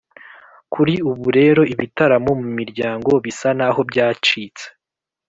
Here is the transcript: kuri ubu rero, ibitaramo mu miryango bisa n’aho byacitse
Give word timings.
kuri 0.73 0.93
ubu 1.11 1.27
rero, 1.37 1.61
ibitaramo 1.73 2.31
mu 2.41 2.49
miryango 2.57 3.11
bisa 3.25 3.49
n’aho 3.57 3.79
byacitse 3.89 4.65